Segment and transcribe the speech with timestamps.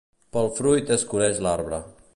[0.37, 1.85] Pel fruit es coneix l'arbre.